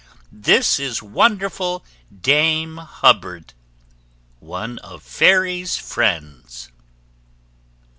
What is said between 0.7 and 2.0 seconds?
is wonderful